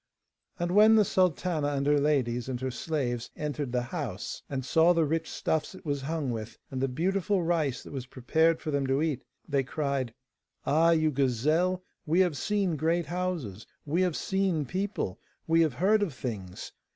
And 0.57 0.71
when 0.71 0.95
the 0.95 1.05
sultana 1.05 1.67
and 1.73 1.85
her 1.85 1.99
ladies 1.99 2.49
and 2.49 2.59
her 2.59 2.71
slaves 2.71 3.29
entered 3.35 3.71
the 3.71 3.83
house, 3.93 4.41
and 4.49 4.65
saw 4.65 4.93
the 4.93 5.05
rich 5.05 5.29
stuffs 5.29 5.75
it 5.75 5.85
was 5.85 6.01
hung 6.01 6.31
with, 6.31 6.57
and 6.71 6.81
the 6.81 6.87
beautiful 6.87 7.43
rice 7.43 7.83
that 7.83 7.93
was 7.93 8.07
prepared 8.07 8.59
for 8.61 8.71
them 8.71 8.87
to 8.87 9.03
eat, 9.03 9.21
they 9.47 9.61
cried: 9.63 10.15
'Ah, 10.65 10.89
you 10.89 11.11
gazelle, 11.11 11.83
we 12.07 12.21
have 12.21 12.35
seen 12.35 12.77
great 12.77 13.05
houses, 13.05 13.67
we 13.85 14.01
have 14.01 14.15
seen 14.15 14.65
people, 14.65 15.19
we 15.45 15.61
have 15.61 15.75
heard 15.75 16.01
of 16.01 16.15
things. 16.15 16.71